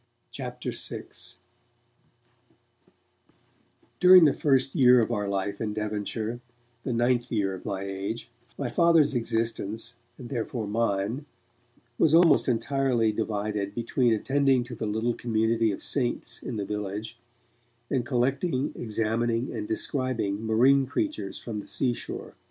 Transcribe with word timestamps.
CHAPTER 0.31 0.71
VI 0.71 1.03
DURING 3.99 4.25
the 4.25 4.33
first 4.33 4.73
year 4.73 4.99
of 4.99 5.11
our 5.11 5.29
life 5.29 5.61
in 5.61 5.75
Devonshire, 5.75 6.39
the 6.81 6.91
ninth 6.91 7.31
year 7.31 7.53
of 7.53 7.65
my 7.65 7.83
age, 7.83 8.31
my 8.57 8.71
Father's 8.71 9.13
existence, 9.13 9.97
and 10.17 10.29
therefore 10.29 10.65
mine, 10.65 11.27
was 11.99 12.15
almost 12.15 12.47
entirely 12.47 13.11
divided 13.11 13.75
between 13.75 14.11
attending 14.11 14.63
to 14.63 14.73
the 14.73 14.87
little 14.87 15.13
community 15.13 15.71
of 15.71 15.83
'Saints' 15.83 16.41
in 16.41 16.55
the 16.55 16.65
village 16.65 17.19
and 17.91 18.03
collecting, 18.03 18.73
examining 18.73 19.53
and 19.53 19.67
describing 19.67 20.43
marine 20.43 20.87
creatures 20.87 21.37
from 21.37 21.59
the 21.59 21.67
seashore. 21.67 22.33